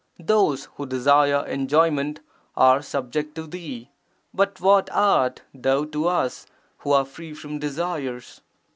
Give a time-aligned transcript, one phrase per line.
[0.17, 2.21] Those who desire enjoyment
[2.57, 3.91] are subject to thee,
[4.33, 6.47] but what art thou to us
[6.79, 8.41] who are free from desires?